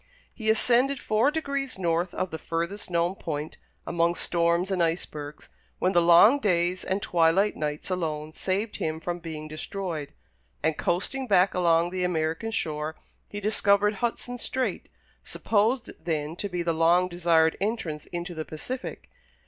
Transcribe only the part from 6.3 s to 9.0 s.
days and twilight nights alone saved him